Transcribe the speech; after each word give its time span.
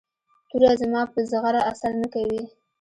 توره 0.49 0.71
زما 0.81 1.01
په 1.13 1.19
زغره 1.31 1.61
اثر 1.71 1.91
نه 2.01 2.07
کوي. 2.13 2.41